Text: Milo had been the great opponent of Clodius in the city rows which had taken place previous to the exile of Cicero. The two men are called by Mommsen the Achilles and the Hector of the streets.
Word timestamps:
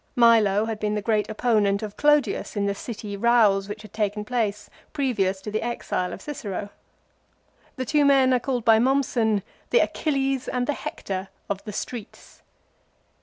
Milo 0.15 0.65
had 0.65 0.79
been 0.79 0.95
the 0.95 1.01
great 1.03 1.29
opponent 1.29 1.83
of 1.83 1.95
Clodius 1.95 2.55
in 2.55 2.65
the 2.65 2.73
city 2.73 3.15
rows 3.15 3.69
which 3.69 3.83
had 3.83 3.93
taken 3.93 4.25
place 4.25 4.67
previous 4.93 5.41
to 5.41 5.51
the 5.51 5.61
exile 5.61 6.11
of 6.11 6.23
Cicero. 6.23 6.69
The 7.75 7.85
two 7.85 8.03
men 8.03 8.33
are 8.33 8.39
called 8.39 8.65
by 8.65 8.79
Mommsen 8.79 9.43
the 9.69 9.77
Achilles 9.81 10.47
and 10.47 10.65
the 10.65 10.73
Hector 10.73 11.27
of 11.51 11.63
the 11.65 11.71
streets. 11.71 12.41